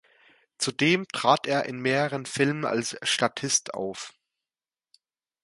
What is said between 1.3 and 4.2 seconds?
er in mehreren Filmen als Statist auf.